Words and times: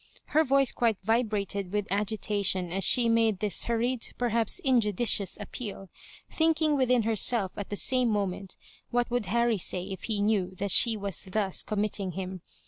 Her 0.33 0.43
voice 0.43 0.71
quite 0.71 0.97
vibrated 1.03 1.71
with 1.71 1.85
agitation 1.91 2.71
as 2.71 2.83
she 2.83 3.07
made 3.07 3.37
this 3.37 3.65
hurried, 3.65 4.03
perhaps 4.17 4.57
injudicious, 4.61 5.37
appeal, 5.39 5.91
thinking 6.27 6.75
within 6.75 7.03
herself 7.03 7.51
at 7.55 7.69
the 7.69 7.75
same 7.75 8.09
moment 8.09 8.55
what 8.89 9.11
would 9.11 9.27
Harry 9.27 9.59
say 9.59 9.83
if 9.83 10.05
he 10.05 10.19
knew 10.19 10.55
that 10.55 10.71
she 10.71 10.97
was 10.97 11.25
thus 11.25 11.61
com 11.61 11.81
mitting 11.83 12.13
him. 12.15 12.41